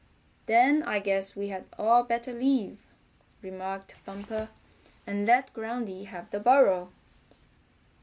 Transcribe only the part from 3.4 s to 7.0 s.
remarked Bumper, "and let Groundy have the burrow."